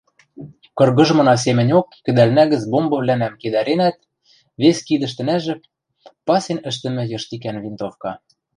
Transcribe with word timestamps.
Кыргыжмына 0.77 1.35
семӹньок 1.43 1.87
кӹдӓлнӓ 2.05 2.43
гӹц 2.51 2.63
бомбывлӓнӓм 2.71 3.33
кедӓренӓт 3.41 3.97
вес 4.61 4.77
кидӹштӹнӓжӹ– 4.87 5.55
пасен 6.27 6.59
ӹштӹмӹ 6.69 7.03
йыштикӓн 7.11 7.57
винтовка. 7.63 8.11